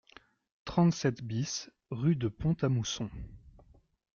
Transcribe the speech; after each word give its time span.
trente-sept 0.65 1.21
BIS 1.21 1.69
rue 1.91 2.15
de 2.15 2.27
Pont 2.27 2.57
A 2.63 2.69
Mousson 2.69 3.11